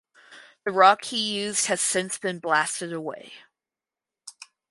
The 0.65 0.71
rock 0.71 1.03
he 1.03 1.37
used 1.37 1.67
has 1.67 1.79
since 1.79 2.17
been 2.17 2.39
blasted 2.39 2.91
away. 2.91 3.33